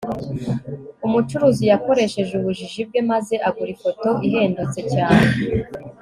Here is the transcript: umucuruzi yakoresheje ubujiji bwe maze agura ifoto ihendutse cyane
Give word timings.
umucuruzi 1.05 1.63
yakoresheje 1.71 2.31
ubujiji 2.35 2.81
bwe 2.87 3.01
maze 3.11 3.35
agura 3.47 3.69
ifoto 3.75 4.09
ihendutse 4.27 4.79
cyane 4.93 5.27